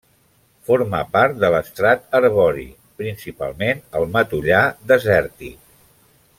[0.69, 2.65] Forma part de l'estrat arbori,
[3.03, 5.65] principalment al matollar desèrtic.